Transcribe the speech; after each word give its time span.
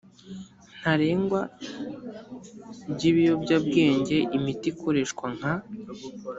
ntarengwa 0.79 1.41
by 2.93 3.03
ibiyobyabwenge 3.11 4.17
imiti 4.37 4.67
ikoreshwa 4.73 5.25
nka 5.37 5.53